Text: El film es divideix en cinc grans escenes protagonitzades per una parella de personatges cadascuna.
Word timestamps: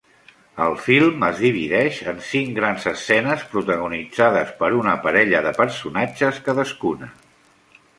El 0.67 0.77
film 0.85 1.25
es 1.27 1.41
divideix 1.47 1.99
en 2.13 2.23
cinc 2.29 2.57
grans 2.61 2.89
escenes 2.93 3.45
protagonitzades 3.53 4.57
per 4.65 4.75
una 4.83 4.99
parella 5.07 5.47
de 5.51 5.57
personatges 5.65 6.47
cadascuna. 6.51 7.17